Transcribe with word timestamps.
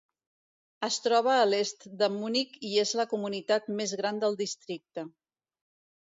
Es 0.85 0.95
troba 1.07 1.33
a 1.41 1.41
l'est 1.49 1.83
de 1.99 2.07
Munic 2.13 2.55
i 2.69 2.71
és 2.83 2.93
la 3.01 3.05
comunitat 3.11 3.67
més 3.81 3.93
gran 3.99 4.23
del 4.23 4.39
districte. 4.41 5.05